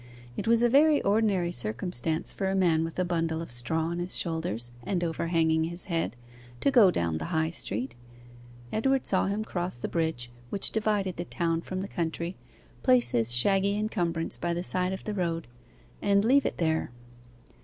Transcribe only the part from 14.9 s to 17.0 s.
of the road, and leave it there.